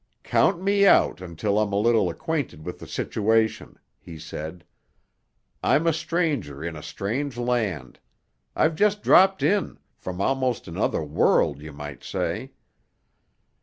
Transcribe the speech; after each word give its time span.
"Count 0.23 0.59
me 0.59 0.87
out 0.87 1.21
until 1.21 1.59
I'm 1.59 1.71
a 1.71 1.75
little 1.79 2.09
acquainted 2.09 2.65
with 2.65 2.79
the 2.79 2.87
situation," 2.87 3.77
he 3.99 4.17
said. 4.17 4.63
"I'm 5.61 5.85
a 5.85 5.93
stranger 5.93 6.63
in 6.63 6.75
a 6.75 6.81
strange 6.81 7.37
land. 7.37 7.99
I've 8.55 8.73
just 8.73 9.03
dropped 9.03 9.43
in—from 9.43 10.19
almost 10.19 10.67
another 10.67 11.03
world 11.03 11.61
you 11.61 11.71
might 11.71 12.03
say." 12.03 12.53